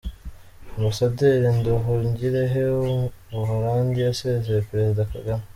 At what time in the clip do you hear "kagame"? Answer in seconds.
5.13-5.45